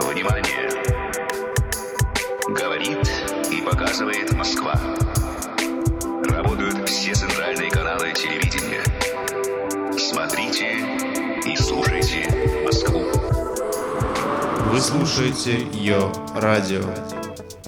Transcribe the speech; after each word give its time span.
Внимание! 0.00 0.70
Говорит 2.48 2.98
и 3.50 3.62
показывает 3.62 4.32
Москва. 4.34 4.74
Работают 6.28 6.88
все 6.88 7.14
центральные 7.14 7.70
каналы 7.70 8.12
телевидения. 8.12 8.82
Смотрите 9.98 10.76
и 11.46 11.56
слушайте 11.56 12.28
Москву. 12.64 13.04
Вы 14.70 14.80
слушаете 14.80 15.66
Йо 15.72 16.12
Радио. 16.34 16.82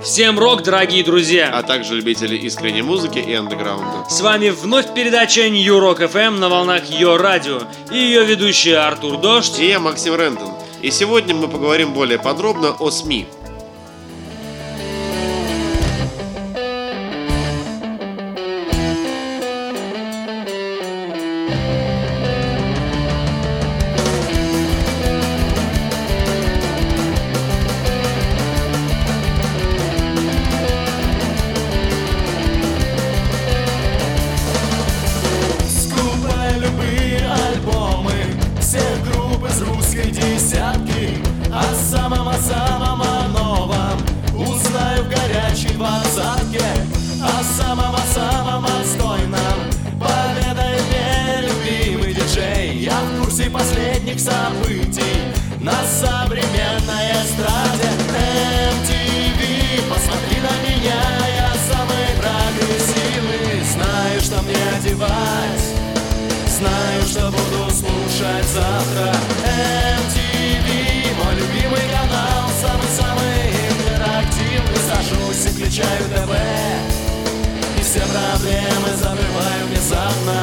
Всем 0.02 0.38
рок, 0.38 0.62
дорогие 0.62 1.02
друзья! 1.02 1.50
а 1.52 1.62
также 1.62 1.95
любители 1.95 2.36
искренней 2.36 2.82
музыки 2.82 3.18
и 3.18 3.34
андеграунда. 3.34 4.08
С 4.08 4.20
вами 4.20 4.50
вновь 4.50 4.95
передача 4.95 5.48
New 5.48 5.79
Rock 5.79 6.12
FM 6.12 6.38
на 6.38 6.48
волнах 6.48 6.88
Йо 6.90 7.16
Радио 7.16 7.62
и 7.90 7.96
ее 7.96 8.24
ведущий 8.24 8.72
Артур 8.72 9.18
Дождь. 9.18 9.58
И 9.58 9.68
я 9.68 9.80
Максим 9.80 10.14
Рентон. 10.14 10.68
И 10.80 10.90
сегодня 10.92 11.34
мы 11.34 11.48
поговорим 11.48 11.92
более 11.92 12.18
подробно 12.18 12.70
о 12.70 12.90
СМИ. 12.90 13.27
Включаю 75.79 76.05
ТВ. 76.09 76.33
И 77.79 77.83
все 77.83 78.01
проблемы 78.01 78.97
забываю 78.97 79.67
внезапно. 79.69 80.43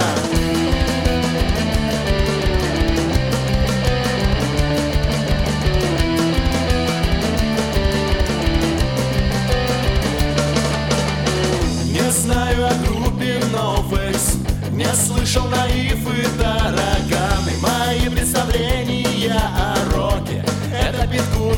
Не 11.86 12.12
знаю 12.12 12.68
о 12.68 12.74
группе 12.86 13.40
Новекс 13.52 14.36
Не 14.72 14.88
слышал 14.94 15.48
наив 15.48 15.75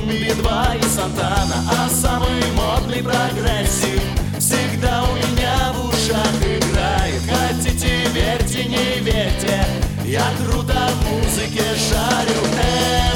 Би-2 0.08 0.80
и 0.80 0.83
Сантана 0.83 1.63
А 1.69 1.89
самый 1.89 2.41
модный 2.55 3.03
прогрессив. 3.03 4.02
Всегда 4.39 5.03
у 5.03 5.16
меня 5.16 5.73
в 5.73 5.89
ушах 5.89 6.36
играет 6.41 7.22
Хотите 7.30 8.08
верьте, 8.14 8.64
не 8.64 8.99
верьте. 9.02 9.65
Я 10.05 10.23
круто 10.45 10.73
в 10.73 11.11
музыке 11.11 11.64
шарю 11.76 12.42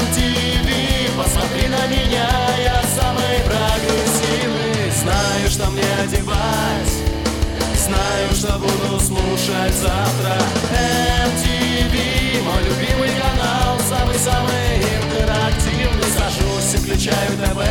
MTV, 0.02 1.16
посмотри 1.16 1.68
на 1.68 1.86
меня 1.86 2.28
Я 2.62 2.82
самый 2.94 3.40
прогрессивный. 3.46 4.90
Знаю, 5.00 5.50
что 5.50 5.70
мне 5.70 5.82
одевать 6.04 6.92
Знаю, 7.74 8.28
что 8.34 8.58
буду 8.58 9.00
слушать 9.00 9.74
завтра. 9.74 10.36
MTV, 11.24 12.42
мой 12.42 12.62
любимый 12.62 13.10
Самый-самый 13.98 14.78
интерактивный. 14.78 16.10
Сажусь 16.16 16.74
и 16.74 16.76
включаю 16.78 17.32
ТВ 17.32 17.62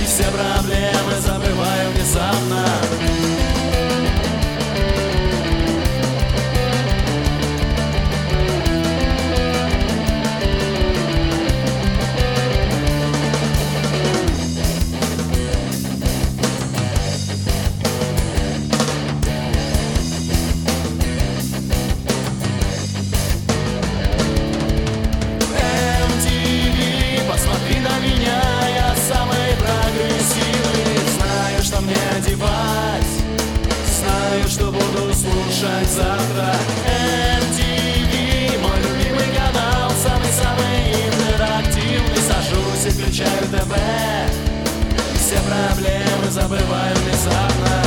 И 0.00 0.06
все 0.06 0.24
проблемы 0.24 1.20
забываю 1.20 1.90
внезапно 1.90 2.64
буду 35.00 35.14
слушать 35.14 35.88
завтра 35.88 36.54
MTV, 36.86 38.58
мой 38.60 38.78
любимый 38.78 39.28
канал, 39.34 39.90
самый-самый 40.02 40.92
интерактивный 41.06 42.16
Сажусь 42.16 42.86
и 42.86 42.90
включаю 42.90 43.42
ТВ, 43.42 43.76
и 45.14 45.18
все 45.18 45.38
проблемы 45.46 46.30
забываю 46.30 46.96
внезапно 46.96 47.82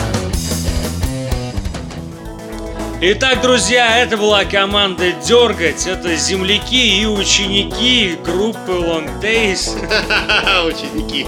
Итак, 3.04 3.42
друзья, 3.42 3.98
это 3.98 4.16
была 4.16 4.46
команда 4.46 5.12
Дергать. 5.28 5.88
Это 5.88 6.16
земляки 6.16 7.02
и 7.02 7.08
ученики 7.08 8.16
группы 8.24 8.74
Long 8.74 9.20
Days. 9.20 9.74
Ученики. 10.68 11.26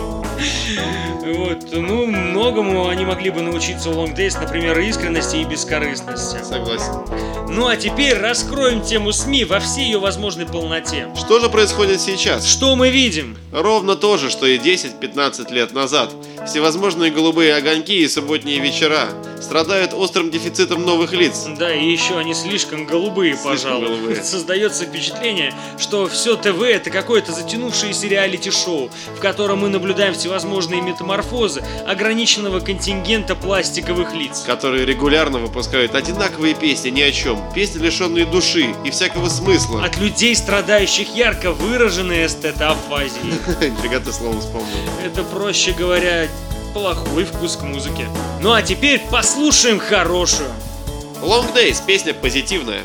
Вот, 1.26 1.68
ну, 1.72 2.06
многому 2.06 2.88
они 2.88 3.06
могли 3.06 3.30
бы 3.30 3.42
научиться 3.42 3.90
у 3.90 3.94
Long 3.94 4.16
Days, 4.16 4.40
например, 4.40 4.78
искренности 4.80 5.38
и 5.38 5.44
бескорыстности. 5.46 6.44
Согласен. 6.44 6.94
Ну 7.50 7.68
а 7.68 7.76
теперь 7.76 8.18
раскроем 8.18 8.82
тему 8.82 9.12
СМИ 9.12 9.46
во 9.46 9.60
всей 9.60 9.86
ее 9.86 10.00
возможной 10.00 10.46
полноте. 10.46 11.08
Что 11.16 11.40
же 11.40 11.50
происходит 11.50 12.02
сейчас? 12.02 12.46
Что 12.46 12.76
мы 12.76 12.90
видим? 12.90 13.38
Ровно 13.52 13.96
то 13.96 14.18
же, 14.18 14.30
что 14.30 14.48
и 14.48 14.58
10-15 14.58 15.54
лет 15.54 15.72
назад. 15.72 16.12
Всевозможные 16.48 17.12
голубые 17.12 17.56
огоньки 17.56 17.96
и 17.96 18.08
субботние 18.08 18.60
вечера 18.60 19.08
страдают 19.44 19.94
острым 19.94 20.32
дефицитом 20.32 20.84
новых 20.86 21.14
лиц. 21.14 21.46
Да, 21.58 21.74
и 21.74 21.86
еще 21.86 22.18
они 22.18 22.34
слишком 22.34 22.86
голубые, 22.86 23.34
Слишком 23.34 23.52
пожалуй. 23.52 23.88
голубые. 23.88 24.16
Создается 24.24 24.86
впечатление, 24.86 25.54
что 25.78 26.08
все 26.08 26.36
ТВ 26.36 26.62
это 26.62 26.90
какое-то 26.90 27.32
затянувшееся 27.32 28.08
реалити-шоу, 28.08 28.90
в 29.16 29.20
котором 29.20 29.60
мы 29.60 29.70
наблюдаем 29.70 30.14
всевозможные 30.14 30.82
метаморфозы 30.82 31.64
ограниченного 31.86 32.60
контингента 32.60 33.36
пластиковых 33.36 34.14
лиц. 34.14 34.44
которые 34.46 34.86
регулярно 34.86 35.40
выпускают 35.40 35.96
одинаковые 35.96 36.54
песни 36.56 36.90
ни 36.90 37.02
о 37.02 37.12
чем, 37.12 37.42
песни 37.54 37.80
лишенные 37.80 38.26
души 38.26 38.74
и 38.84 38.90
всякого 38.92 39.30
смысла. 39.30 39.84
От 39.84 39.98
людей, 39.98 40.36
страдающих 40.36 41.16
ярко 41.16 41.52
выраженной 41.52 42.26
эстетоафазией. 42.26 43.34
Нифига 43.72 44.00
ты 44.00 44.12
слово 44.14 44.40
вспомнил. 44.40 44.68
Это, 45.06 45.24
проще 45.24 45.72
говоря, 45.74 46.28
плохой 46.74 47.26
вкус 47.26 47.56
к 47.56 47.62
музыке. 47.62 48.08
Ну 48.42 48.52
а 48.52 48.62
теперь 48.62 49.00
послушаем 49.12 49.80
хорошую. 49.80 50.50
Long 51.22 51.54
Days, 51.54 51.82
песня 51.86 52.14
позитивная. 52.14 52.82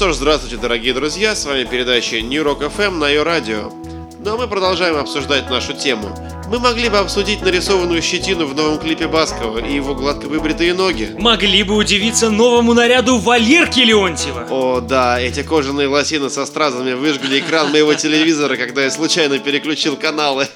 Что 0.00 0.12
ж, 0.12 0.14
здравствуйте, 0.14 0.56
дорогие 0.56 0.94
друзья, 0.94 1.34
с 1.34 1.44
вами 1.44 1.64
передача 1.64 2.22
New 2.22 2.42
Rock 2.42 2.74
FM 2.74 2.92
на 2.92 3.10
ее 3.10 3.22
радио. 3.22 3.70
Ну 4.18 4.32
а 4.32 4.36
мы 4.38 4.48
продолжаем 4.48 4.96
обсуждать 4.96 5.50
нашу 5.50 5.74
тему. 5.74 6.08
Мы 6.48 6.58
могли 6.58 6.88
бы 6.88 6.96
обсудить 6.96 7.42
нарисованную 7.42 8.00
щетину 8.00 8.46
в 8.46 8.54
новом 8.54 8.78
клипе 8.78 9.08
Баскова 9.08 9.58
и 9.58 9.74
его 9.74 9.94
гладко 9.94 10.26
выбритые 10.26 10.72
ноги. 10.72 11.14
Могли 11.18 11.64
бы 11.64 11.76
удивиться 11.76 12.30
новому 12.30 12.72
наряду 12.72 13.18
Валерки 13.18 13.80
Леонтьева. 13.80 14.46
О, 14.48 14.80
да, 14.80 15.20
эти 15.20 15.42
кожаные 15.42 15.86
лосины 15.86 16.30
со 16.30 16.46
стразами 16.46 16.94
выжгли 16.94 17.38
экран 17.38 17.70
моего 17.70 17.92
телевизора, 17.92 18.56
когда 18.56 18.84
я 18.84 18.90
случайно 18.90 19.38
переключил 19.38 19.98
каналы. 19.98 20.48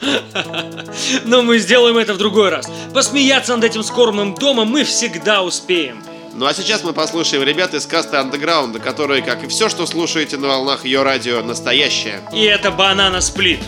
Но 1.27 1.43
мы 1.43 1.59
сделаем 1.59 1.99
это 1.99 2.15
в 2.15 2.17
другой 2.17 2.49
раз. 2.49 2.67
Посмеяться 2.95 3.55
над 3.55 3.67
этим 3.67 3.83
скорбным 3.83 4.37
домом 4.37 4.69
мы 4.69 4.85
всегда 4.85 5.43
успеем. 5.43 6.03
Ну 6.37 6.47
а 6.47 6.55
сейчас 6.55 6.83
мы 6.83 6.93
послушаем 6.93 7.45
ребят 7.45 7.75
из 7.75 7.87
каста 7.87 8.21
андеграунда, 8.21 8.81
которые, 8.81 9.23
как 9.23 9.45
и 9.45 9.47
все, 9.47 9.69
что 9.69 9.87
слушаете 9.87 10.37
на 10.37 10.49
волнах 10.49 10.85
ее 10.85 11.05
радио, 11.05 11.43
настоящее. 11.43 12.23
И 12.33 12.43
это 12.43 12.73
Банана 12.73 13.21
Сплит. 13.21 13.61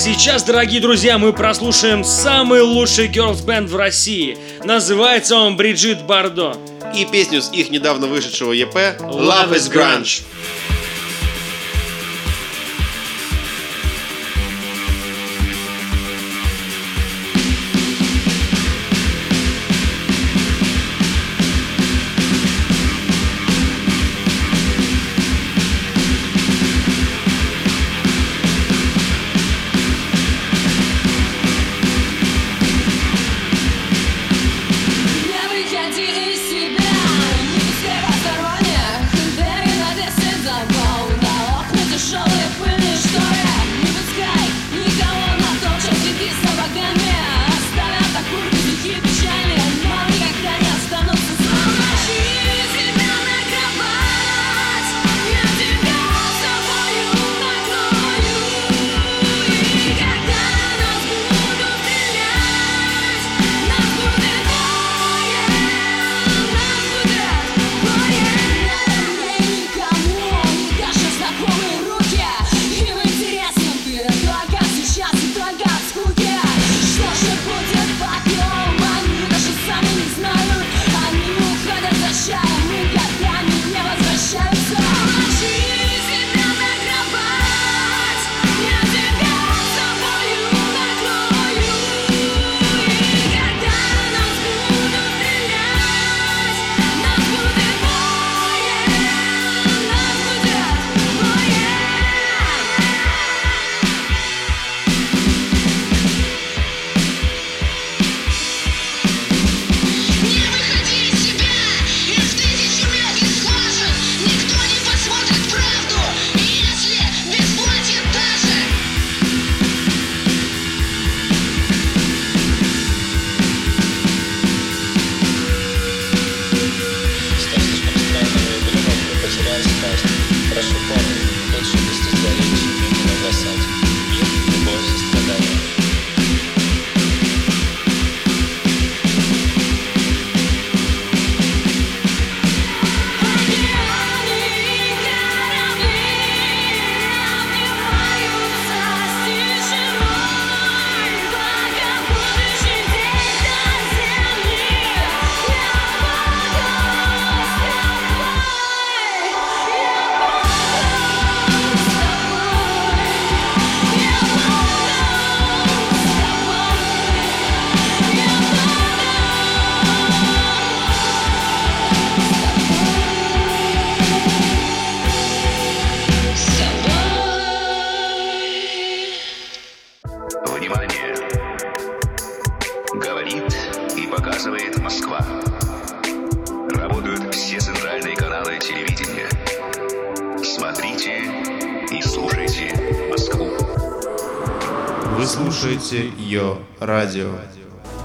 Сейчас, 0.00 0.42
дорогие 0.44 0.80
друзья, 0.80 1.18
мы 1.18 1.34
прослушаем 1.34 2.04
самый 2.04 2.62
лучший 2.62 3.08
girls 3.08 3.44
band 3.44 3.66
в 3.66 3.76
России. 3.76 4.38
Называется 4.64 5.36
он 5.36 5.58
Бриджит 5.58 6.04
Бардо. 6.06 6.56
И 6.96 7.04
песню 7.04 7.42
с 7.42 7.52
их 7.52 7.70
недавно 7.70 8.06
вышедшего 8.06 8.52
ЕП 8.52 8.74
«Love 8.74 9.52
is 9.52 9.70
Grunge». 9.70 10.22
Не 10.32 10.39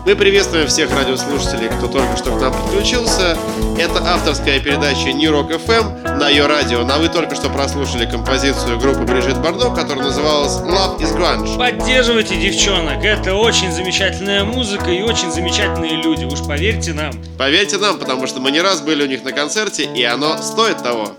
Мы 0.05 0.15
приветствуем 0.15 0.67
всех 0.67 0.91
радиослушателей, 0.91 1.67
кто 1.67 1.87
только 1.87 2.15
что 2.15 2.29
к 2.37 2.39
нам 2.39 2.53
подключился. 2.53 3.35
Это 3.75 4.07
авторская 4.07 4.59
передача 4.59 5.11
New 5.11 5.33
Rock 5.33 5.59
FM 5.65 6.19
на 6.19 6.29
ее 6.29 6.45
радио. 6.45 6.83
На 6.83 6.99
вы 6.99 7.09
только 7.09 7.33
что 7.33 7.49
прослушали 7.49 8.05
композицию 8.05 8.77
группы 8.77 8.99
Брижит 8.99 9.41
Бардо, 9.41 9.71
которая 9.71 10.05
называлась 10.05 10.57
Love 10.57 10.99
is 10.99 11.17
Grunge. 11.17 11.57
Поддерживайте 11.57 12.39
девчонок, 12.39 13.03
это 13.03 13.33
очень 13.33 13.71
замечательная 13.71 14.43
музыка 14.43 14.91
и 14.91 15.01
очень 15.01 15.31
замечательные 15.31 15.99
люди, 15.99 16.25
уж 16.25 16.45
поверьте 16.47 16.93
нам. 16.93 17.11
Поверьте 17.39 17.79
нам, 17.79 17.97
потому 17.97 18.27
что 18.27 18.39
мы 18.39 18.51
не 18.51 18.61
раз 18.61 18.81
были 18.81 19.01
у 19.01 19.07
них 19.07 19.23
на 19.23 19.31
концерте, 19.31 19.85
и 19.85 20.03
оно 20.03 20.37
стоит 20.37 20.83
того. 20.83 21.15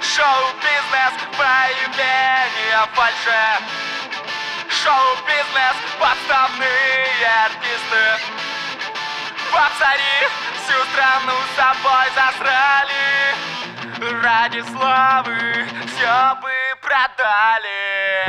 Шоу-бизнес, 0.00 1.12
проявление 1.36 2.88
фальши 2.94 3.85
Шоу-бизнес, 4.86 5.76
подставные 5.98 7.26
артисты. 7.44 8.04
Попсари 9.50 10.30
всю 10.62 10.78
страну 10.92 11.34
собой 11.56 12.06
засрали. 12.14 13.10
Ради 14.22 14.62
славы 14.70 15.66
все 15.88 16.16
бы 16.40 16.54
продали 16.82 18.28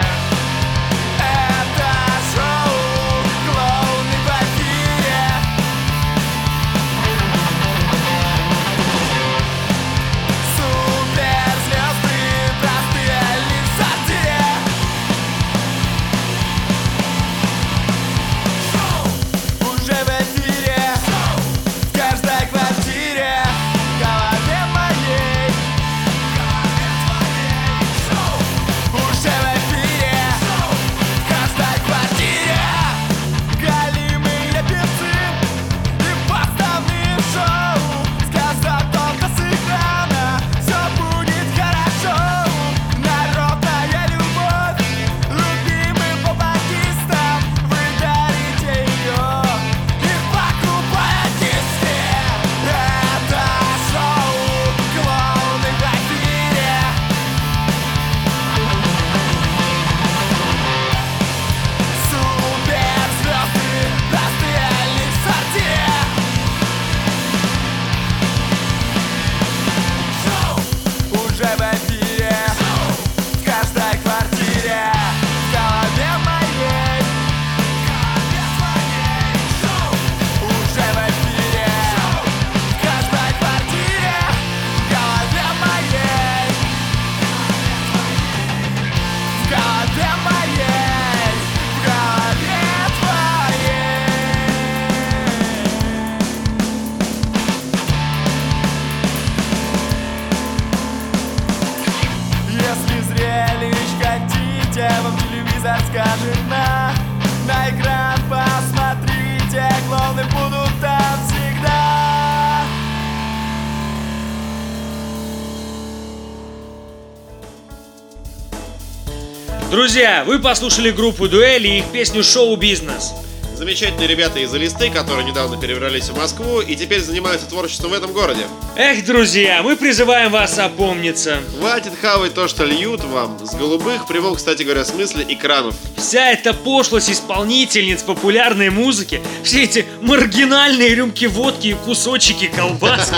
Друзья, 120.17 120.33
вы 120.33 120.39
послушали 120.39 120.89
группу 120.89 121.29
Дуэли 121.29 121.67
и 121.67 121.77
их 121.77 121.91
песню 121.91 122.24
«Шоу-бизнес». 122.24 123.13
Замечательные 123.55 124.07
ребята 124.07 124.39
из 124.39 124.53
Элисты, 124.55 124.89
которые 124.89 125.24
недавно 125.24 125.62
перебрались 125.62 126.09
в 126.09 126.17
Москву 126.17 126.59
и 126.59 126.75
теперь 126.75 127.01
занимаются 127.01 127.47
творчеством 127.47 127.91
в 127.91 127.93
этом 127.93 128.13
городе. 128.13 128.41
Эх, 128.75 129.05
друзья, 129.05 129.62
мы 129.62 129.75
призываем 129.75 130.31
вас 130.31 130.57
опомниться. 130.57 131.38
Хватит 131.59 131.93
хавать 132.01 132.33
то, 132.33 132.47
что 132.47 132.65
льют 132.65 133.03
вам. 133.03 133.38
С 133.45 133.53
голубых 133.53 134.07
привел, 134.07 134.36
кстати 134.36 134.63
говоря, 134.63 134.86
смысле 134.86 135.24
экранов. 135.29 135.75
Вся 135.97 136.31
эта 136.31 136.55
пошлость 136.55 137.12
исполнительниц 137.12 138.01
популярной 138.01 138.71
музыки, 138.71 139.21
все 139.43 139.65
эти 139.65 139.86
маргинальные 140.01 140.95
рюмки 140.95 141.25
водки 141.25 141.67
и 141.67 141.73
кусочки 141.73 142.47
колбаски. 142.47 143.13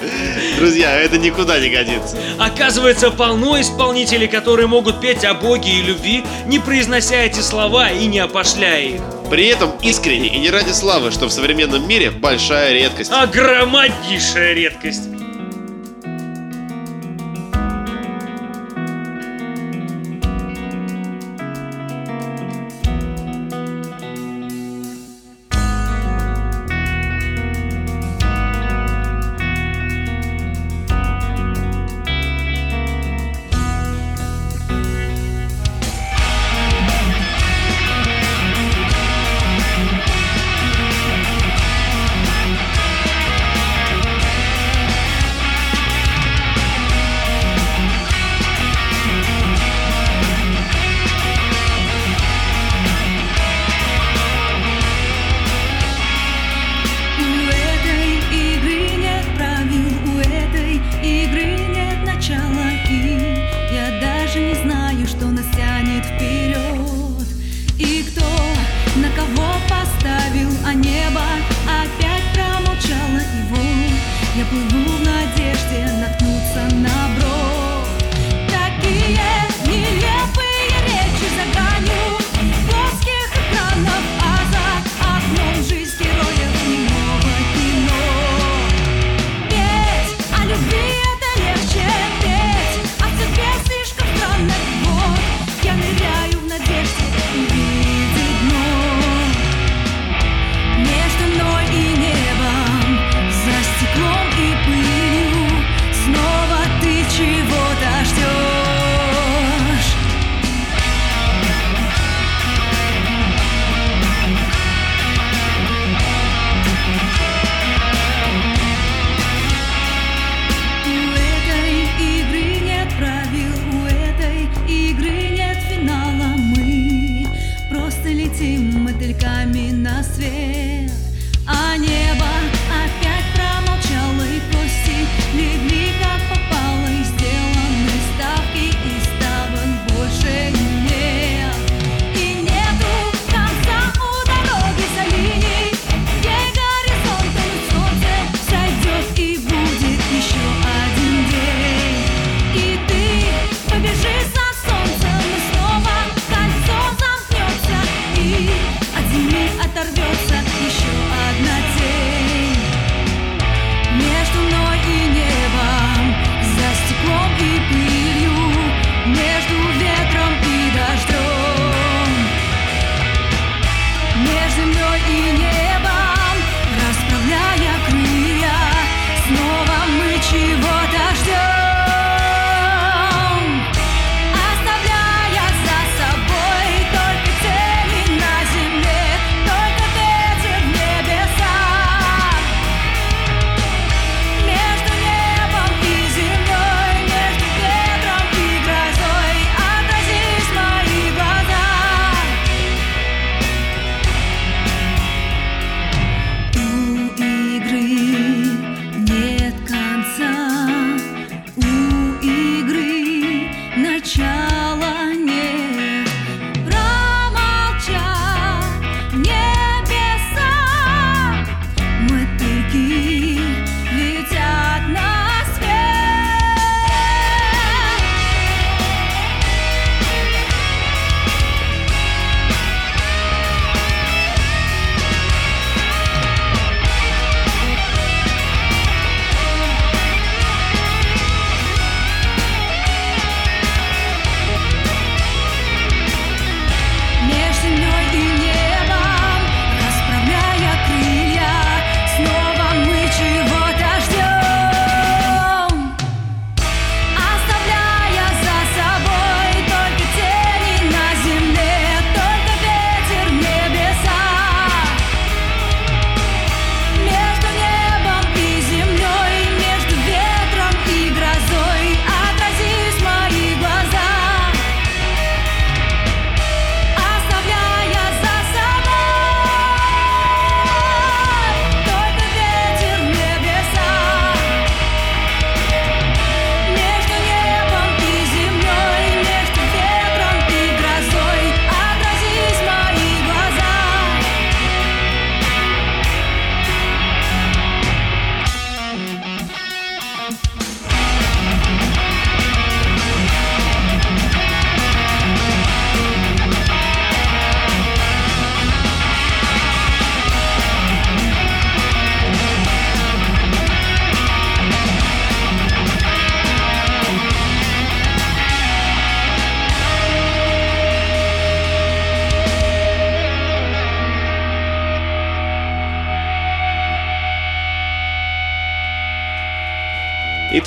Друзья, 0.56 0.98
это 0.98 1.18
никуда 1.18 1.58
не 1.58 1.68
годится. 1.68 2.16
Оказывается, 2.38 3.10
полно 3.10 3.60
исполнителей, 3.60 4.26
которые 4.26 4.66
могут 4.66 5.00
петь 5.00 5.24
о 5.24 5.34
Боге 5.34 5.70
и 5.70 5.82
любви, 5.82 6.24
не 6.46 6.58
произнося 6.58 7.16
эти 7.16 7.40
слова 7.40 7.90
и 7.90 8.06
не 8.06 8.18
опошляя 8.20 8.82
их. 8.82 9.00
При 9.30 9.46
этом 9.46 9.72
искренне 9.82 10.28
и 10.28 10.38
не 10.38 10.50
ради 10.50 10.72
славы, 10.72 11.10
что 11.10 11.26
в 11.26 11.32
современном 11.32 11.86
мире 11.86 12.10
большая 12.10 12.72
редкость. 12.72 13.10
А 13.12 13.26
громаднейшая 13.26 14.54
редкость. 14.54 15.02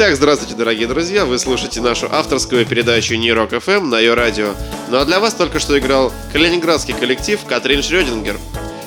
Итак, 0.02 0.16
здравствуйте, 0.16 0.56
дорогие 0.56 0.88
друзья. 0.88 1.26
Вы 1.26 1.38
слушаете 1.38 1.82
нашу 1.82 2.08
авторскую 2.10 2.66
передачу 2.66 3.16
Не 3.16 3.34
Рок 3.34 3.50
ФМ 3.50 3.90
на 3.90 4.00
ее 4.00 4.14
радио. 4.14 4.54
Ну 4.88 4.98
а 4.98 5.04
для 5.04 5.20
вас 5.20 5.34
только 5.34 5.60
что 5.60 5.78
играл 5.78 6.14
калининградский 6.32 6.94
коллектив 6.94 7.38
Катрин 7.46 7.84
Шрёдингер. 7.84 8.40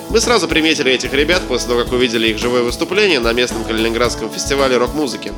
Мы 0.09 0.19
сразу 0.19 0.47
приметили 0.47 0.91
этих 0.91 1.13
ребят 1.13 1.43
после 1.47 1.67
того, 1.69 1.83
как 1.83 1.93
увидели 1.93 2.29
их 2.29 2.39
живое 2.39 2.63
выступление 2.63 3.19
на 3.19 3.31
местном 3.31 3.63
калининградском 3.63 4.31
фестивале 4.31 4.75
рок-музыки. 4.77 5.33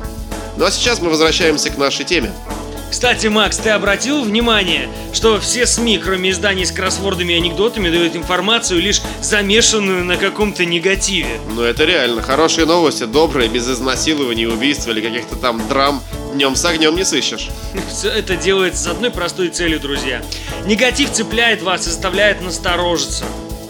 Ну 0.56 0.64
а 0.64 0.70
сейчас 0.70 1.02
мы 1.02 1.10
возвращаемся 1.10 1.68
к 1.68 1.76
нашей 1.76 2.06
теме. 2.06 2.32
Кстати, 2.96 3.26
Макс, 3.26 3.58
ты 3.58 3.68
обратил 3.68 4.22
внимание, 4.22 4.88
что 5.12 5.38
все 5.38 5.66
СМИ, 5.66 5.98
кроме 5.98 6.30
изданий 6.30 6.64
с 6.64 6.72
кроссвордами 6.72 7.34
и 7.34 7.36
анекдотами, 7.36 7.90
дают 7.90 8.16
информацию 8.16 8.80
лишь 8.80 9.02
замешанную 9.20 10.02
на 10.02 10.16
каком-то 10.16 10.64
негативе? 10.64 11.38
Ну 11.54 11.60
это 11.60 11.84
реально 11.84 12.22
хорошие 12.22 12.64
новости, 12.64 13.04
добрые, 13.04 13.50
без 13.50 13.68
изнасилований, 13.68 14.46
убийств 14.46 14.88
или 14.88 15.02
каких-то 15.02 15.36
там 15.36 15.60
драм. 15.68 16.02
Днем 16.32 16.56
с 16.56 16.64
огнем 16.64 16.96
не 16.96 17.04
сыщешь. 17.04 17.48
Все 17.92 18.08
это 18.08 18.34
делается 18.34 18.84
с 18.84 18.86
одной 18.86 19.10
простой 19.10 19.50
целью, 19.50 19.78
друзья. 19.78 20.22
Негатив 20.64 21.12
цепляет 21.12 21.60
вас 21.60 21.82
и 21.82 21.90
заставляет 21.90 22.40
насторожиться. 22.40 23.26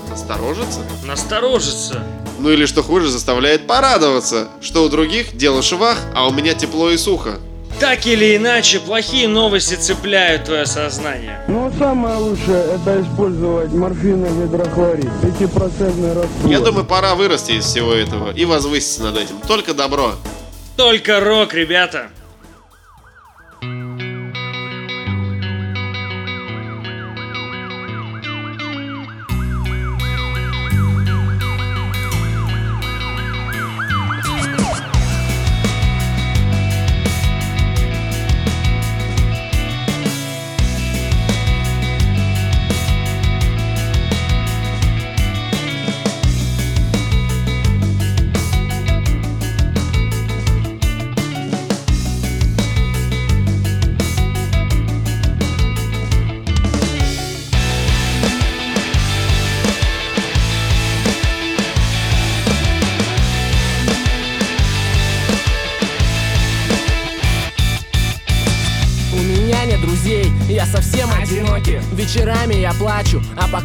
Насторожиться? 0.09 0.87
Насторожиться. 1.05 2.07
Ну 2.39 2.53
или 2.53 2.65
что 2.65 2.85
хуже, 2.85 3.09
заставляет 3.09 3.67
порадоваться, 3.67 4.47
что 4.61 4.85
у 4.85 4.89
других 4.89 5.37
дело 5.37 5.63
швах, 5.63 5.99
а 6.15 6.29
у 6.29 6.33
меня 6.33 6.55
тепло 6.55 6.93
и 6.93 6.97
сухо. 6.97 7.41
Так 7.79 8.07
или 8.07 8.37
иначе, 8.37 8.81
плохие 8.81 9.29
новости 9.29 9.75
цепляют 9.75 10.45
твое 10.45 10.65
сознание. 10.65 11.45
Ну, 11.47 11.71
самое 11.79 12.17
лучшее 12.17 12.65
это 12.75 13.03
использовать 13.03 13.71
морфин 13.73 14.25
и 14.25 14.29
гидрохлорид. 14.29 15.05
5% 15.05 16.15
раствор. 16.15 16.51
Я 16.51 16.61
думаю, 16.61 16.87
пора 16.87 17.15
вырасти 17.15 17.53
из 17.53 17.67
всего 17.67 17.93
этого 17.93 18.33
и 18.33 18.47
возвыситься 18.47 19.03
над 19.03 19.19
этим. 19.19 19.39
Только 19.47 19.75
добро. 19.75 20.15
Только 20.77 21.21
рок, 21.21 21.53
ребята. 21.53 22.09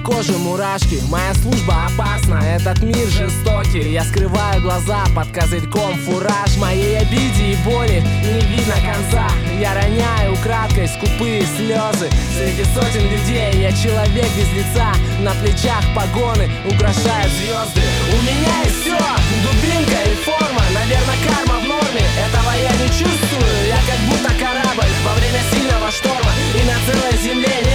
Коже 0.04 0.34
мурашки. 0.38 1.02
Моя 1.10 1.34
служба 1.36 1.86
опасна, 1.86 2.42
этот 2.44 2.82
мир 2.84 3.08
жестокий. 3.08 3.92
Я 3.92 4.04
скрываю 4.04 4.62
глаза 4.62 5.04
под 5.16 5.28
козырьком. 5.32 5.94
Фураж 6.06 6.58
Моей 6.58 7.00
обиде 7.00 7.54
и 7.54 7.56
боли 7.66 8.04
не 8.24 8.42
видно 8.48 8.76
конца. 8.76 9.28
Я 9.60 9.74
роняю 9.74 10.34
украдкой 10.34 10.88
скупые 10.88 11.44
слезы. 11.58 12.10
Среди 12.36 12.64
сотен 12.74 13.10
людей 13.10 13.62
я 13.62 13.72
человек 13.72 14.28
без 14.36 14.52
лица. 14.54 14.94
На 15.20 15.32
плечах 15.42 15.84
погоны 15.96 16.50
украшают 16.66 17.32
звезды. 17.34 17.82
У 18.14 18.22
меня 18.24 18.64
есть 18.64 18.82
все, 18.82 18.98
дубинка 19.44 20.00
и 20.06 20.16
форма. 20.24 20.62
Наверное, 20.74 21.18
карма 21.26 21.60
в 21.60 21.68
норме, 21.68 22.04
этого 22.26 22.52
я 22.58 22.72
не 22.82 22.88
чувствую. 22.90 23.68
Я 23.68 23.80
как 23.90 24.00
будто 24.10 24.34
корабль 24.40 24.92
во 25.06 25.14
время 25.16 25.42
сильного 25.52 25.92
шторма. 25.92 26.32
И 26.56 26.64
на 26.64 26.78
целой 26.86 27.18
земле 27.22 27.71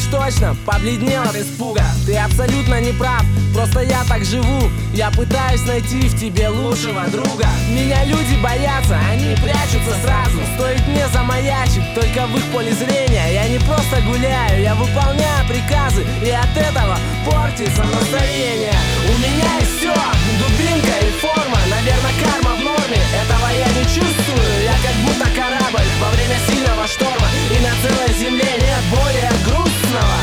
Думаешь 0.00 0.34
точно, 0.34 0.56
побледнел 0.64 1.22
от 1.22 1.36
испуга 1.36 1.84
Ты 2.06 2.16
абсолютно 2.16 2.80
не 2.80 2.92
прав, 2.92 3.22
просто 3.52 3.80
я 3.80 4.02
так 4.08 4.24
живу. 4.24 4.70
Я 4.94 5.10
пытаюсь 5.10 5.64
найти 5.66 6.08
в 6.08 6.18
тебе 6.18 6.48
лучшего 6.48 7.04
друга. 7.08 7.46
Меня 7.68 8.04
люди 8.04 8.34
боятся, 8.42 8.98
они 9.10 9.34
прячутся 9.36 9.94
сразу. 10.02 10.38
Стоит 10.56 10.86
мне 10.88 11.06
замаячить, 11.08 11.94
только 11.94 12.26
в 12.26 12.36
их 12.36 12.44
поле 12.52 12.72
зрения. 12.72 13.32
Я 13.32 13.48
не 13.48 13.58
просто 13.58 14.00
гуляю, 14.02 14.62
я 14.62 14.74
выполняю 14.74 15.46
приказы. 15.48 16.04
И 16.24 16.30
от 16.30 16.56
этого 16.56 16.98
портится 17.26 17.84
настроение. 17.84 18.74
У 19.08 19.18
меня 19.18 19.58
есть 19.60 19.78
все, 19.78 19.94
дубинка 20.38 20.96
и 21.02 21.10
форма. 21.20 21.58
Наверное, 21.68 22.14
карма 22.22 22.56
в 22.56 22.64
норме, 22.64 23.00
этого 23.20 23.48
я 23.52 23.68
не 23.68 23.84
чувствую. 23.84 24.64
Я 24.64 24.76
как 24.82 24.96
будто 25.04 25.26
корабль 25.36 25.88
во 26.00 26.10
время 26.10 26.36
сильного 26.48 26.86
шторма. 26.86 27.28
И 27.50 27.58
на 27.62 27.72
целой 27.82 28.18
земле 28.18 28.50
нет 28.58 28.82
более 28.90 29.39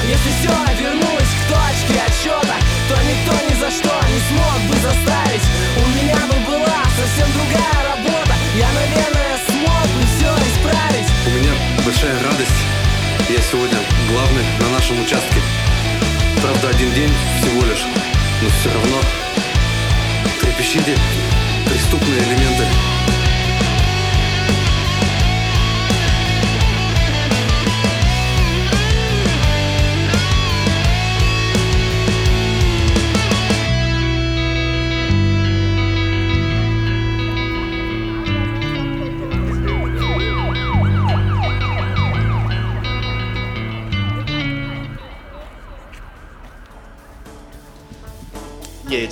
Если 0.07 0.31
все 0.39 0.55
вернулось 0.79 1.33
к 1.35 1.43
точке 1.51 1.99
отсчета 2.07 2.55
То 2.87 2.95
никто 3.03 3.33
ни 3.43 3.59
за 3.59 3.69
что 3.69 3.93
не 4.07 4.19
смог 4.29 4.59
бы 4.69 4.75
заставить 4.79 5.45
У 5.75 5.85
меня 5.99 6.15
бы 6.27 6.37
была 6.47 6.79
совсем 6.95 7.27
другая 7.35 7.79
работа 7.91 8.33
Я, 8.55 8.69
наверное, 8.71 9.35
смог 9.47 9.83
бы 9.95 10.01
все 10.15 10.31
исправить 10.47 11.09
У 11.27 11.29
меня 11.31 11.51
большая 11.83 12.23
радость. 12.23 12.59
Я 13.29 13.41
сегодня 13.41 13.77
главный 14.09 14.43
на 14.61 14.69
нашем 14.69 15.01
участке. 15.01 15.41
Правда, 16.41 16.69
один 16.69 16.93
день 16.93 17.11
всего 17.41 17.61
лишь, 17.65 17.83
но 18.41 18.49
все 18.49 18.71
равно 18.73 19.01
трепещите 20.39 20.97
преступные 21.65 22.19
элементы. 22.19 22.96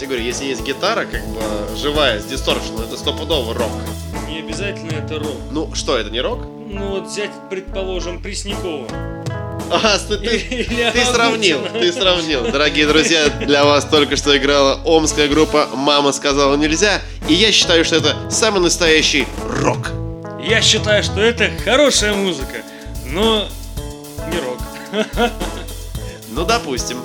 Тебе 0.05 0.17
говорю, 0.17 0.23
если 0.25 0.45
есть 0.45 0.61
гитара, 0.63 1.05
как 1.05 1.25
бы 1.27 1.41
живая, 1.75 2.19
с 2.19 2.25
дисторшеном, 2.25 2.81
это 2.81 2.95
стопудово 2.97 3.53
рок. 3.55 3.71
Не 4.29 4.39
обязательно 4.39 4.91
это 4.91 5.19
рок. 5.19 5.35
Ну, 5.51 5.73
что, 5.73 5.97
это 5.97 6.11
не 6.11 6.21
рок? 6.21 6.45
Ну 6.67 6.89
вот 6.89 7.07
взять, 7.07 7.31
предположим, 7.49 8.21
Преснякова. 8.21 8.87
А, 9.71 9.97
ты, 9.97 10.17
ты- 10.17 10.91
ты 10.93 11.05
сравнил, 11.05 11.59
ты 11.73 11.91
сравнил. 11.91 12.43
Дорогие 12.43 12.85
друзья, 12.85 13.29
для 13.29 13.65
вас 13.65 13.85
только 13.85 14.15
что 14.15 14.37
играла 14.37 14.79
омская 14.85 15.27
группа 15.27 15.69
«Мама 15.73 16.11
сказала 16.11 16.55
нельзя», 16.55 17.01
и 17.27 17.33
я 17.33 17.51
считаю, 17.51 17.83
что 17.83 17.95
это 17.95 18.15
самый 18.29 18.61
настоящий 18.61 19.27
рок. 19.61 19.91
Я 20.43 20.61
считаю, 20.61 21.01
что 21.03 21.19
это 21.19 21.49
хорошая 21.63 22.13
музыка, 22.13 22.57
но 23.07 23.47
не 24.31 24.39
рок. 24.39 25.31
Ну, 26.29 26.43
допустим. 26.43 26.97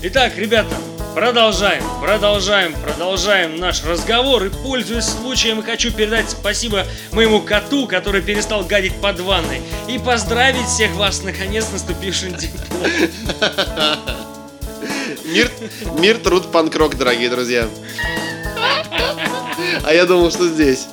Итак, 0.00 0.38
ребята, 0.38 0.76
продолжаем, 1.18 1.82
продолжаем, 2.00 2.74
продолжаем 2.74 3.56
наш 3.56 3.82
разговор. 3.84 4.44
И 4.44 4.50
пользуясь 4.50 5.06
случаем, 5.06 5.64
хочу 5.64 5.90
передать 5.90 6.30
спасибо 6.30 6.86
моему 7.10 7.40
коту, 7.40 7.88
который 7.88 8.22
перестал 8.22 8.62
гадить 8.62 8.94
под 9.00 9.18
ванной. 9.18 9.60
И 9.88 9.98
поздравить 9.98 10.66
всех 10.66 10.92
вас 10.92 11.24
наконец 11.24 11.66
наступившим 11.72 12.36
теплом. 12.36 12.68
Мир, 15.24 15.50
мир, 15.98 16.18
труд, 16.18 16.52
панкрок, 16.52 16.96
дорогие 16.96 17.28
друзья. 17.28 17.68
А 19.84 19.92
я 19.92 20.06
думал, 20.06 20.30
что 20.30 20.46
здесь. 20.46 20.86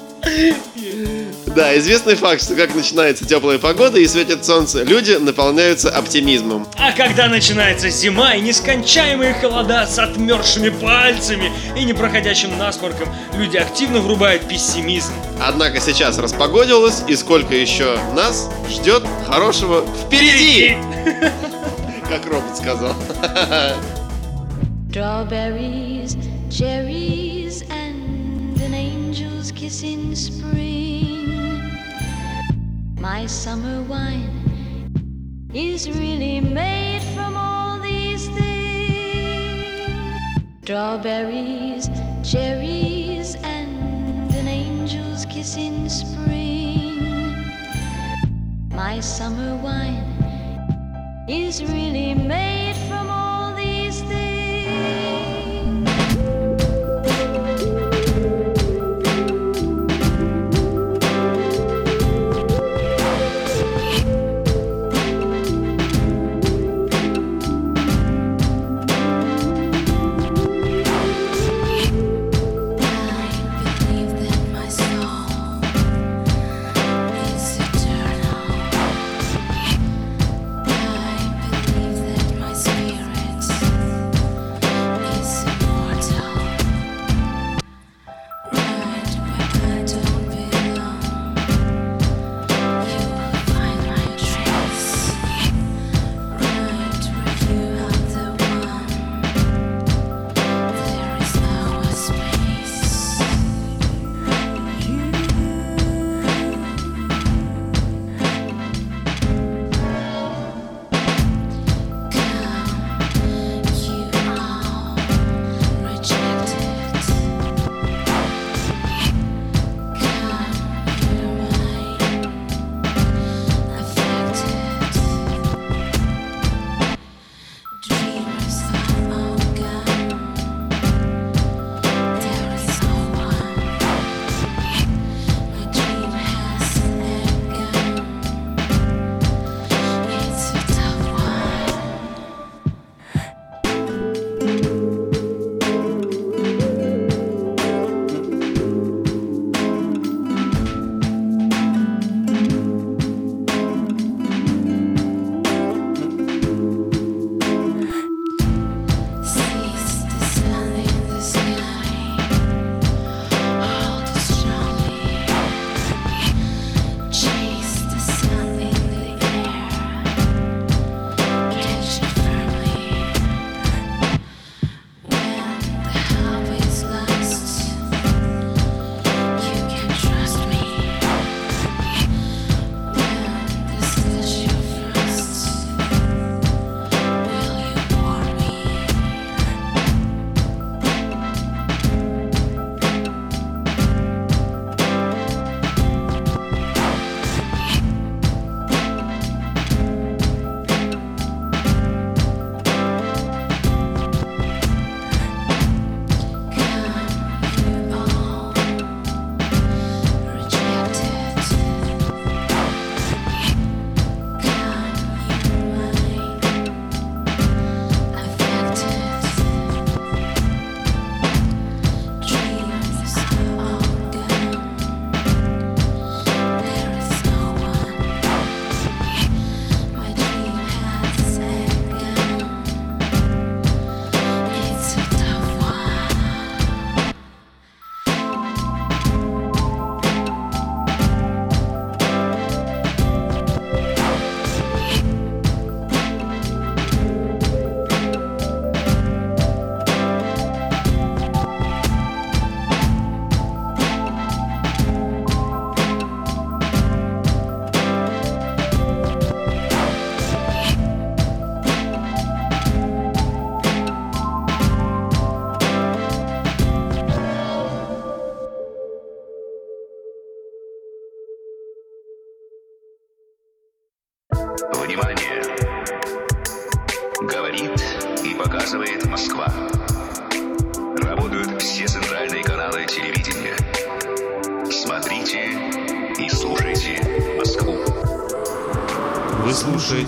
Да, 1.56 1.78
известный 1.78 2.16
факт, 2.16 2.44
что 2.44 2.54
как 2.54 2.76
начинается 2.76 3.24
теплая 3.26 3.58
погода 3.60 3.98
и 3.98 4.06
светит 4.08 4.44
солнце, 4.44 4.84
люди 4.84 5.14
наполняются 5.14 5.90
оптимизмом. 5.90 6.68
А 6.78 6.92
когда 6.92 7.30
начинается 7.30 7.90
зима 7.90 8.36
и 8.36 8.42
нескончаемые 8.42 9.36
холода 9.36 9.88
с 9.88 9.98
отмерзшими 9.98 10.68
пальцами 10.68 11.54
и 11.78 11.86
непроходящим 11.86 12.58
насморком, 12.58 13.08
люди 13.38 13.56
активно 13.56 14.02
врубают 14.02 14.46
пессимизм. 14.50 15.14
Однако 15.42 15.80
сейчас 15.80 16.18
распогодилось, 16.18 17.04
и 17.08 17.16
сколько 17.16 17.56
еще 17.56 17.98
нас 18.14 18.50
ждет 18.70 19.04
хорошего 19.26 19.86
впереди, 20.06 20.76
как 22.10 22.26
робот 22.26 22.58
сказал. 22.58 22.94
Strawberries, 24.92 26.18
cherries, 26.50 27.64
and 27.70 28.58
an 28.62 28.74
angel's 28.74 29.52
kiss 29.52 29.84
in 29.84 30.16
spring. 30.16 30.85
My 33.26 33.30
summer 33.30 33.82
wine 33.82 35.50
is 35.52 35.90
really 35.90 36.40
made 36.40 37.02
from 37.16 37.36
all 37.36 37.80
these 37.80 38.28
things. 38.28 39.90
Strawberries, 40.62 41.90
cherries, 42.24 43.34
and 43.42 44.32
an 44.36 44.48
angel's 44.48 45.26
kiss 45.26 45.58
in 45.58 45.90
spring. 45.90 47.44
My 48.70 49.00
summer 49.00 49.56
wine 49.56 50.06
is 51.28 51.64
really 51.64 52.14
made 52.14 52.65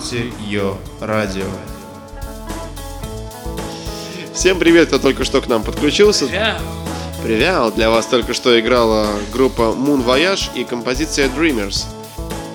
слушаете 0.08 0.32
Йо 0.46 0.78
Радио. 1.00 1.44
Всем 4.32 4.58
привет, 4.58 4.88
кто 4.88 4.98
только 4.98 5.24
что 5.24 5.40
к 5.42 5.48
нам 5.48 5.62
подключился. 5.62 6.26
Бля, 6.26 6.58
Привет! 7.22 7.74
Для 7.74 7.90
вас 7.90 8.06
только 8.06 8.32
что 8.32 8.58
играла 8.58 9.08
группа 9.32 9.62
Moon 9.76 10.04
Voyage 10.04 10.50
и 10.54 10.64
композиция 10.64 11.28
Dreamers. 11.28 11.84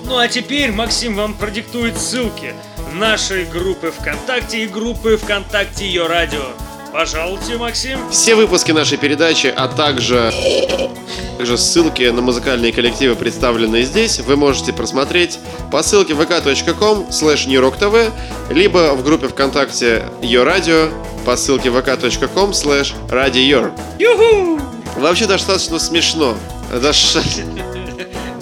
Ну 0.06 0.18
а 0.18 0.26
теперь 0.26 0.72
Максим 0.72 1.14
вам 1.14 1.34
продиктует 1.34 1.96
ссылки 1.98 2.54
нашей 2.92 3.44
группы 3.44 3.92
ВКонтакте 3.92 4.64
и 4.64 4.66
группы 4.66 5.16
ВКонтакте 5.16 5.86
Ее 5.86 6.06
Радио. 6.06 6.46
Пожалуйте, 6.94 7.56
Максим. 7.56 7.98
Все 8.08 8.36
выпуски 8.36 8.70
нашей 8.70 8.98
передачи, 8.98 9.48
а 9.48 9.66
также, 9.66 10.32
также 11.36 11.58
ссылки 11.58 12.04
на 12.04 12.22
музыкальные 12.22 12.72
коллективы, 12.72 13.16
представленные 13.16 13.82
здесь, 13.82 14.20
вы 14.20 14.36
можете 14.36 14.72
просмотреть 14.72 15.40
по 15.72 15.82
ссылке 15.82 16.12
vk.com 16.12 17.08
slash 17.10 17.48
newrocktv, 17.48 18.12
либо 18.50 18.94
в 18.94 19.02
группе 19.02 19.26
ВКонтакте 19.26 20.04
Ее 20.22 20.44
Радио 20.44 20.88
по 21.26 21.36
ссылке 21.36 21.70
vk.com 21.70 22.50
slash 22.50 22.94
radio. 23.08 23.72
Юху! 23.98 24.60
Вообще 24.96 25.26
достаточно 25.26 25.80
смешно. 25.80 26.36
Дош- 26.72 27.73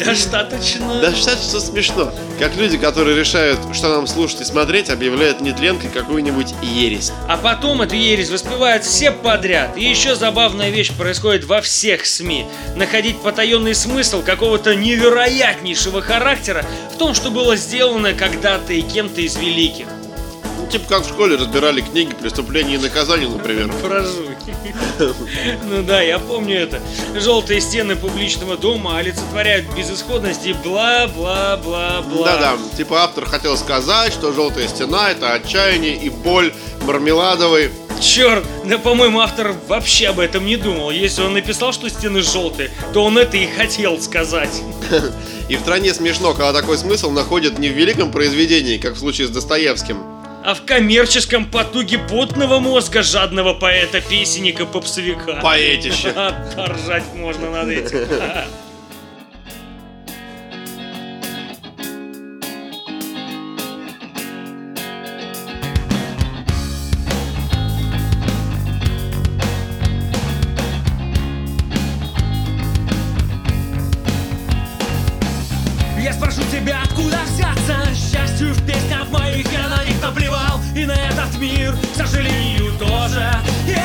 Достаточно. 0.04 1.00
Достаточно 1.00 1.60
смешно. 1.60 2.12
Как 2.38 2.56
люди, 2.56 2.78
которые 2.78 3.16
решают, 3.18 3.58
что 3.72 3.88
нам 3.88 4.06
слушать 4.06 4.40
и 4.40 4.44
смотреть, 4.44 4.90
объявляют 4.90 5.40
нетленкой 5.40 5.90
какую-нибудь 5.90 6.54
ересь. 6.62 7.12
А 7.28 7.36
потом 7.36 7.82
эту 7.82 7.94
ересь 7.94 8.30
воспевают 8.30 8.84
все 8.84 9.10
подряд. 9.10 9.76
И 9.76 9.84
еще 9.84 10.14
забавная 10.14 10.70
вещь 10.70 10.92
происходит 10.92 11.44
во 11.44 11.60
всех 11.60 12.06
СМИ. 12.06 12.46
Находить 12.76 13.20
потаенный 13.20 13.74
смысл 13.74 14.22
какого-то 14.22 14.74
невероятнейшего 14.74 16.02
характера 16.02 16.64
в 16.94 16.98
том, 16.98 17.14
что 17.14 17.30
было 17.30 17.56
сделано 17.56 18.14
когда-то 18.14 18.72
и 18.72 18.82
кем-то 18.82 19.20
из 19.20 19.36
великих. 19.36 19.86
Ну, 20.58 20.66
типа 20.66 20.88
как 20.88 21.04
в 21.04 21.08
школе 21.08 21.36
разбирали 21.36 21.80
книги 21.80 22.14
«Преступления 22.14 22.74
и 22.74 22.78
наказания», 22.78 23.28
например. 23.28 23.72
Прожуй. 23.82 24.31
Ну 25.64 25.82
да, 25.82 26.00
я 26.02 26.18
помню 26.18 26.58
это. 26.58 26.80
Желтые 27.14 27.60
стены 27.60 27.96
публичного 27.96 28.56
дома 28.56 28.98
олицетворяют 28.98 29.66
безысходность 29.74 30.46
и 30.46 30.52
бла-бла-бла-бла. 30.52 32.26
Да-да, 32.26 32.58
типа 32.76 33.04
автор 33.04 33.24
хотел 33.24 33.56
сказать, 33.56 34.12
что 34.12 34.32
«Желтая 34.32 34.68
стена»— 34.68 35.10
это 35.12 35.32
отчаяние 35.32 35.96
и 35.96 36.10
боль 36.10 36.52
мармеладовой. 36.82 37.70
Черт, 38.00 38.44
да 38.64 38.78
по-моему 38.78 39.20
автор 39.20 39.54
вообще 39.68 40.08
об 40.08 40.18
этом 40.18 40.44
не 40.44 40.56
думал. 40.56 40.90
Если 40.90 41.22
он 41.22 41.34
написал, 41.34 41.72
что 41.72 41.88
стены 41.88 42.20
желтые, 42.20 42.70
то 42.92 43.04
он 43.04 43.16
это 43.16 43.36
и 43.36 43.46
хотел 43.46 44.00
сказать. 44.00 44.50
И 45.48 45.56
в 45.56 45.60
стране 45.60 45.92
смешно, 45.94 46.32
когда 46.32 46.52
такой 46.52 46.78
смысл 46.78 47.10
находят 47.10 47.58
не 47.58 47.68
в 47.68 47.72
великом 47.72 48.10
произведении, 48.10 48.78
как 48.78 48.94
в 48.94 48.98
случае 48.98 49.28
с 49.28 49.30
Достоевским, 49.30 50.02
А 50.44 50.54
в 50.54 50.64
коммерческом 50.64 51.48
потуге 51.48 51.98
потного 51.98 52.58
мозга 52.58 53.02
жадного 53.02 53.54
поэта, 53.54 54.00
песенника, 54.00 54.66
попсовика. 54.66 55.38
Поэтище. 55.40 56.12
Поржать 56.56 57.04
можно 57.14 57.50
над 57.50 57.68
этим. 57.68 57.98
Я 76.00 76.12
спрошу 76.12 76.40
тебя, 76.50 76.80
откуда 76.82 77.20
взяться 77.24 77.76
Счастью 77.94 78.54
в 78.54 78.66
песнях 78.66 79.08
моих 79.10 79.50
я 79.52 79.68
на 79.68 79.76
них 79.76 79.81
наплевал 80.02 80.60
И 80.74 80.84
на 80.84 80.92
этот 80.92 81.38
мир, 81.38 81.74
к 81.94 81.96
сожалению, 81.96 82.72
тоже. 82.78 83.30
Э-э-э, 83.66 83.81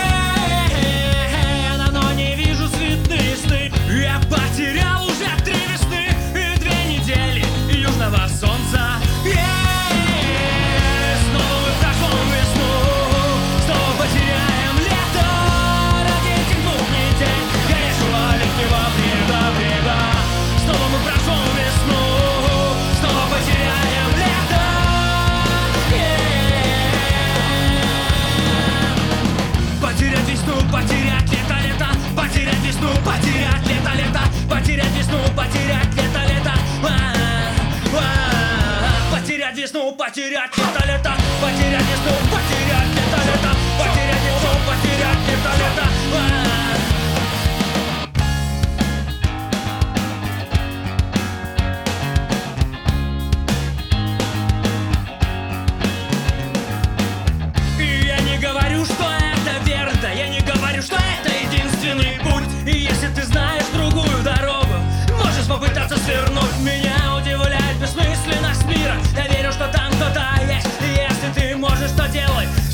потерять 40.18 40.51
лето, 40.88 41.07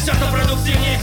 Все, 0.03 0.13
что 0.15 0.29
продуктивнее 0.33 0.99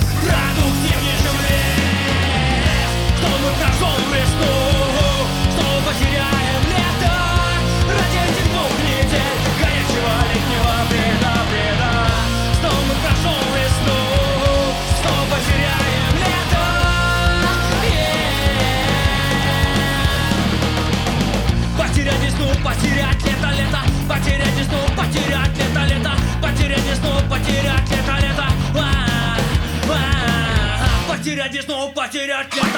весну, 32.21 32.51
потерять 32.51 32.70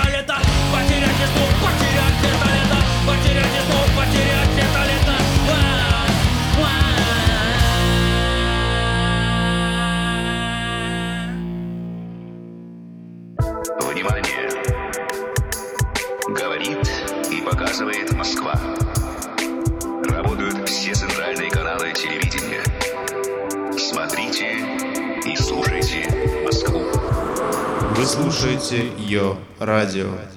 Радио. 29.82 30.31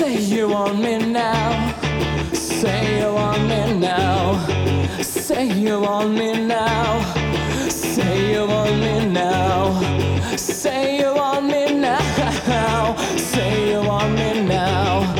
Say 0.00 0.16
you 0.16 0.48
want 0.48 0.78
me 0.80 0.96
now. 0.96 1.74
Say 2.32 3.00
you 3.00 3.12
want 3.12 3.42
me 3.42 3.78
now. 3.78 4.38
Say 5.02 5.46
you 5.60 5.78
want 5.78 6.12
me 6.12 6.32
now. 6.46 7.02
Say 7.68 8.32
you 8.32 8.46
want 8.46 8.80
me 8.80 9.04
now. 9.04 9.78
Say 10.38 11.00
you 11.00 11.14
want 11.14 11.44
me 11.44 11.74
now. 11.74 12.96
Say 13.18 13.72
you 13.72 13.80
want 13.82 14.14
me 14.14 14.42
now. 14.42 15.14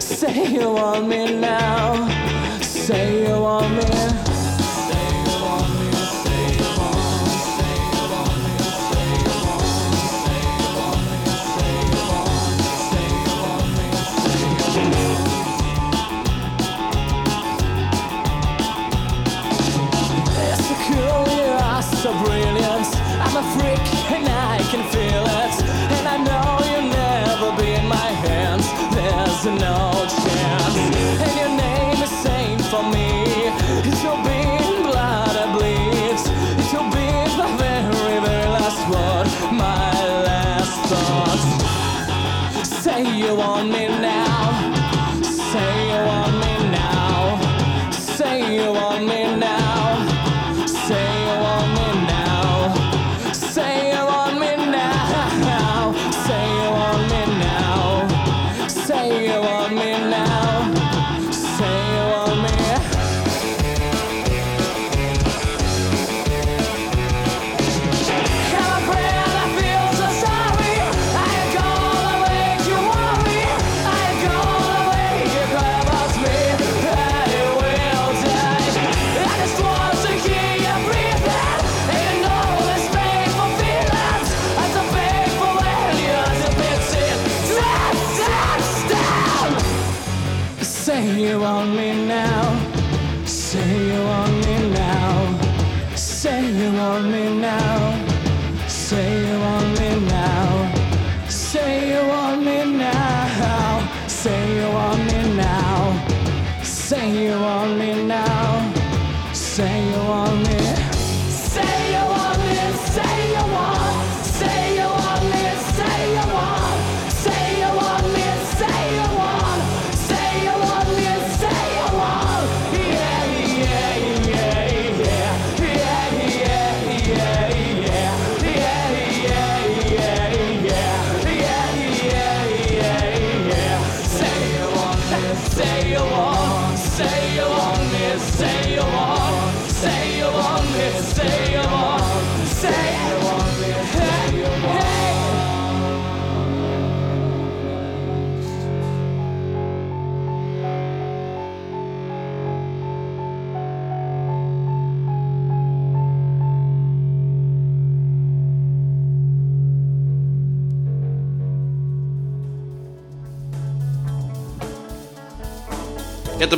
Say 0.00 0.52
you 0.52 0.72
want 0.72 1.06
me 1.06 1.36
now. 1.38 2.08
Say 2.60 3.28
you 3.28 3.40
want 3.40 3.76
me. 3.76 3.95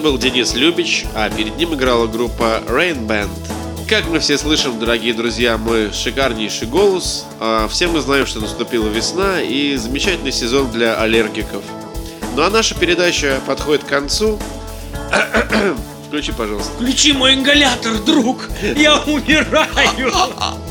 Был 0.09 0.17
Денис 0.17 0.55
Любич, 0.55 1.05
а 1.15 1.29
перед 1.29 1.59
ним 1.59 1.75
играла 1.75 2.07
группа 2.07 2.63
Rain 2.67 3.07
Band. 3.07 3.29
Как 3.87 4.09
мы 4.09 4.21
все 4.21 4.39
слышим, 4.39 4.79
дорогие 4.79 5.13
друзья, 5.13 5.59
мой 5.59 5.93
шикарнейший 5.93 6.67
голос. 6.67 7.27
А, 7.39 7.69
Все 7.69 7.89
мы 7.89 8.01
знаем, 8.01 8.25
что 8.25 8.41
наступила 8.41 8.89
весна 8.89 9.43
и 9.43 9.77
замечательный 9.77 10.33
сезон 10.33 10.71
для 10.71 10.99
аллергиков. 10.99 11.63
Ну 12.35 12.41
а 12.41 12.49
наша 12.49 12.75
передача 12.75 13.39
подходит 13.47 13.85
к 13.85 13.89
концу. 13.89 14.39
Включи, 16.09 16.33
пожалуйста. 16.33 16.73
Включи 16.73 17.13
мой 17.13 17.35
ингалятор, 17.35 17.99
друг! 17.99 18.49
Я 18.63 19.01
умираю! 19.01 20.11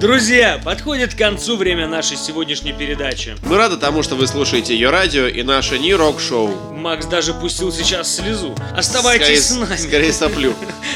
Друзья, 0.00 0.60
подходит 0.64 1.14
к 1.14 1.18
концу 1.18 1.56
время 1.56 1.86
нашей 1.88 2.16
сегодняшней 2.16 2.72
передачи. 2.72 3.36
Мы 3.42 3.56
рады 3.56 3.76
тому, 3.76 4.02
что 4.02 4.14
вы 4.14 4.26
слушаете 4.26 4.74
ее 4.74 4.90
радио 4.90 5.26
и 5.26 5.42
наше 5.42 5.76
Rock 5.76 6.18
Show. 6.18 6.72
Макс 6.74 7.06
даже 7.06 7.34
пустил 7.34 7.72
сейчас 7.72 8.14
слезу. 8.16 8.54
Оставайтесь 8.76 9.46
Скорее- 9.46 9.64
с 9.64 9.68
нами. 9.68 9.76
скорее 9.78 10.12
соплю. 10.12 10.54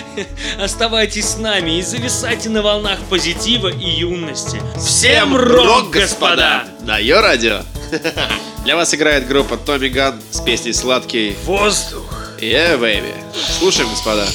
Оставайтесь 0.61 1.27
с 1.27 1.39
нами 1.39 1.79
и 1.79 1.83
зависайте 1.83 2.49
на 2.49 2.63
волнах 2.63 2.99
позитива 3.09 3.69
и 3.69 3.89
юности. 3.89 4.61
Всем 4.79 5.37
рок, 5.37 5.91
господа! 5.91 6.65
На 6.83 6.99
ее 6.99 7.21
радио. 7.21 7.63
Для 8.65 8.77
вас 8.77 8.95
играет 8.95 9.27
группа 9.27 9.57
Томми 9.57 9.89
Ган 9.89 10.21
с 10.31 10.41
песней 10.41 10.73
«Сладкий 10.73 11.35
воздух». 11.45 12.05
Yeah, 12.41 12.79
baby. 12.81 13.13
Слушаем, 13.59 13.89
господа. 13.91 14.27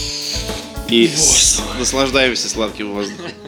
И 0.90 1.08
с- 1.08 1.62
наслаждаемся 1.80 2.50
сладким 2.50 2.94
воздухом. 2.94 3.32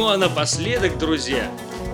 Ну 0.00 0.08
а 0.08 0.16
напоследок, 0.16 0.96
друзья, 0.96 1.50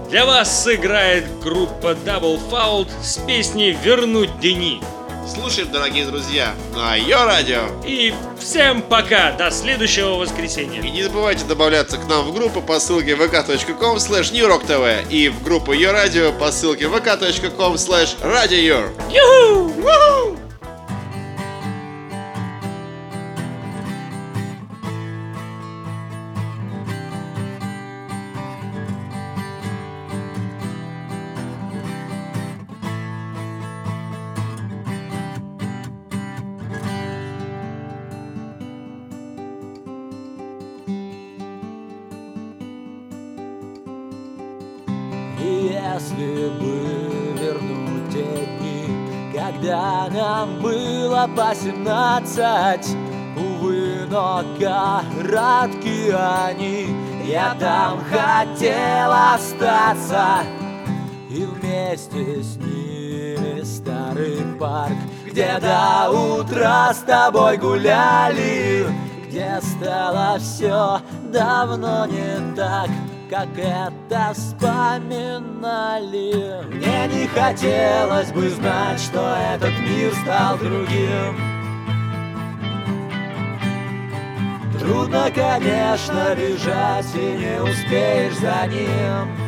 для 0.09 0.25
вас 0.25 0.63
сыграет 0.63 1.25
группа 1.43 1.89
Double 1.89 2.39
Fouled 2.49 2.89
с 3.03 3.19
песней 3.27 3.73
«Вернуть 3.73 4.39
дни». 4.39 4.81
Слушаем, 5.27 5.73
дорогие 5.73 6.07
друзья, 6.07 6.55
на 6.73 6.95
ее 6.95 7.17
радио. 7.25 7.63
И 7.85 8.15
всем 8.39 8.83
пока, 8.83 9.33
до 9.33 9.51
следующего 9.51 10.11
воскресенья. 10.11 10.81
И 10.83 10.89
не 10.89 11.03
забывайте 11.03 11.45
добавляться 11.47 11.97
к 11.97 12.09
нам 12.09 12.27
в 12.27 12.33
группу 12.33 12.63
по 12.63 12.79
ссылке 12.79 13.17
vk.com 13.17 13.97
slash 13.97 14.33
newrocktv 14.33 15.09
и 15.11 15.29
в 15.29 15.43
группу 15.43 15.73
ее 15.73 15.91
радио 15.91 16.31
по 16.31 16.53
ссылке 16.53 16.85
vk.com 16.85 17.75
slash 17.75 18.17
radioyour. 18.23 18.93
Юху! 19.11 20.37
И 20.39 20.46
по 51.37 51.55
семнадцать, 51.55 52.97
увы, 53.37 54.07
но 54.11 54.43
коротки 54.59 56.11
они, 56.11 56.97
я 57.27 57.55
там 57.61 58.01
хотел 58.05 59.13
остаться. 59.13 60.39
И 61.29 61.45
вместе 61.45 62.43
с 62.43 62.57
ними 62.57 63.63
старый 63.63 64.39
парк, 64.59 64.97
где 65.27 65.59
до 65.61 66.11
утра 66.11 66.95
с 66.95 67.01
тобой 67.01 67.59
гуляли, 67.59 68.87
где 69.29 69.61
стало 69.61 70.39
все 70.39 71.01
давно 71.31 72.07
не 72.07 72.55
так, 72.57 72.89
как 73.29 73.49
это 73.57 74.33
вспоминали. 74.33 74.65
Мне 76.73 77.09
не 77.09 77.27
хотелось 77.27 78.31
бы 78.33 78.49
знать, 78.51 79.01
что 79.01 79.37
этот 79.53 79.73
мир 79.81 80.13
стал 80.23 80.57
другим. 80.59 81.37
Трудно, 84.79 85.31
конечно, 85.35 86.35
бежать 86.37 87.15
и 87.15 87.37
не 87.37 87.61
успеешь 87.63 88.37
за 88.37 88.67
ним. 88.69 89.47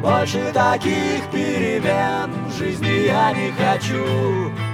Больше 0.00 0.52
таких 0.52 1.28
перемен 1.32 2.30
в 2.46 2.52
жизни 2.56 3.06
я 3.06 3.32
не 3.32 3.50
хочу. 3.52 4.65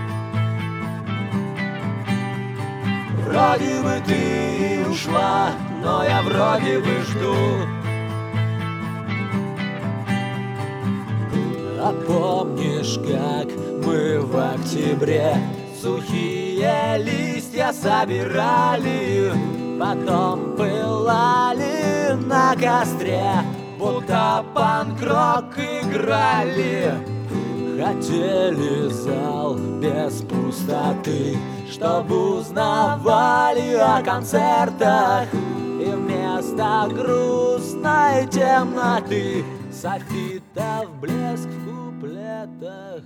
Вроде 3.32 3.80
бы 3.80 4.02
ты 4.06 4.86
ушла, 4.90 5.52
но 5.82 6.04
я 6.04 6.20
вроде 6.20 6.78
бы 6.80 7.00
жду. 7.00 7.34
А 11.80 11.94
помнишь, 12.06 12.98
как 12.98 13.48
мы 13.86 14.20
в 14.20 14.36
октябре 14.36 15.34
сухие 15.80 16.98
листья 16.98 17.72
собирали, 17.72 19.32
потом 19.80 20.54
пылали 20.54 22.12
на 22.26 22.54
костре, 22.54 23.32
будто 23.78 24.44
панк-рок 24.54 25.56
играли. 25.56 26.92
Хотели 27.80 28.88
зал 28.90 29.54
без 29.80 30.20
пустоты, 30.20 31.38
чтобы 31.72 32.38
узнавали 32.38 33.74
о 33.74 34.02
концертах. 34.02 35.28
И 35.32 35.84
вместо 35.84 36.88
грустной 36.90 38.26
темноты 38.28 39.44
Софитов 39.72 40.90
блеск 41.00 41.48
в 41.48 42.00
куплетах 42.00 43.02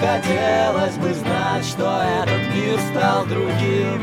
Хотелось 0.00 0.96
бы 0.96 1.12
знать, 1.14 1.64
что 1.64 2.02
этот 2.02 2.54
мир 2.54 2.78
стал 2.90 3.24
другим. 3.26 4.00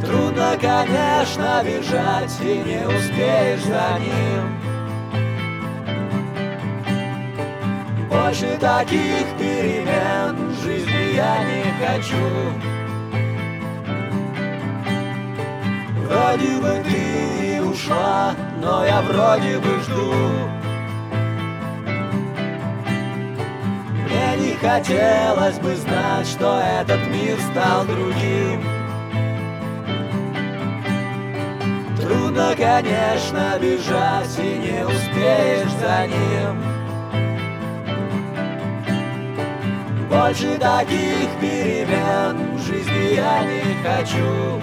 Трудно, 0.00 0.56
конечно, 0.60 1.62
бежать 1.64 2.40
и 2.40 2.62
не 2.64 2.86
успеешь 2.86 3.64
за 3.64 3.98
ним. 3.98 4.58
Больше 8.08 8.56
таких 8.58 9.26
перемен 9.38 10.48
в 10.48 10.62
жизни 10.62 11.16
я 11.16 11.44
не 11.44 11.64
хочу. 11.84 12.26
Вроде 16.06 16.60
бы 16.60 16.84
ты 16.88 17.62
ушла, 17.62 18.34
но 18.62 18.84
я 18.86 19.02
вроде 19.02 19.58
бы 19.58 19.80
жду 19.80 20.63
хотелось 24.64 25.58
бы 25.58 25.76
знать, 25.76 26.26
что 26.26 26.58
этот 26.80 27.06
мир 27.08 27.38
стал 27.50 27.84
другим. 27.84 28.62
Трудно, 32.00 32.54
конечно, 32.56 33.58
бежать 33.60 34.38
и 34.38 34.58
не 34.58 34.86
успеешь 34.86 35.72
за 35.80 36.06
ним. 36.06 36.62
Больше 40.08 40.58
таких 40.58 41.28
перемен 41.40 42.56
в 42.56 42.62
жизни 42.66 43.16
я 43.16 43.44
не 43.44 43.62
хочу. 43.82 44.62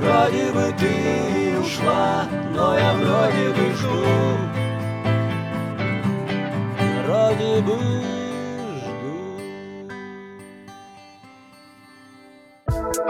Вроде 0.00 0.52
бы 0.52 0.74
ты 0.78 1.58
ушла, 1.58 2.24
но 2.54 2.78
я 2.78 2.94
вроде 2.94 3.50
бы 3.50 3.74
жду, 3.76 4.65
вроде 7.06 7.62
бы 7.62 7.78
жду. 8.80 9.38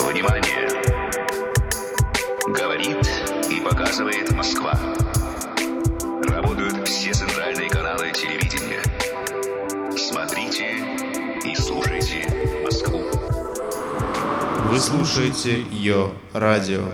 Внимание! 0.06 0.68
Говорит 2.46 3.10
и 3.50 3.60
показывает 3.60 4.30
Москва. 4.32 4.78
Работают 6.28 6.86
все 6.86 7.12
центральные 7.12 7.70
каналы 7.70 8.10
телевидения. 8.12 8.82
Смотрите 9.96 10.84
и 11.44 11.54
слушайте 11.56 12.28
Москву. 12.62 13.02
Вы 14.70 14.78
слушаете 14.78 15.64
Йо 15.70 16.12
Радио. 16.34 16.84